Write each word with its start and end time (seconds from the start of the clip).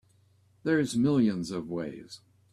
There's 0.63 0.97
millions 0.97 1.51
of 1.51 1.69
ways. 1.69 2.21